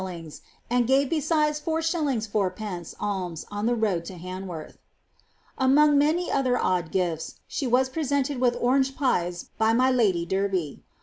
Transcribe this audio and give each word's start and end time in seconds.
and 0.67 0.87
gave 0.87 1.11
besides 1.11 1.59
49. 1.59 2.17
id, 2.23 2.95
alms 2.99 3.45
on 3.51 3.67
the 3.67 3.75
road 3.75 4.03
to 4.05 4.17
Han 4.17 4.47
worth. 4.47 4.79
Among 5.59 5.95
many 5.95 6.31
other 6.31 6.57
odd 6.57 6.91
gif^s, 6.91 7.35
she 7.47 7.67
was 7.67 7.87
presented 7.87 8.41
with 8.41 8.57
orange 8.59 8.95
pies 8.95 9.49
by 9.59 9.73
my 9.73 9.91
lady 9.91 10.25
Derby. 10.25 10.81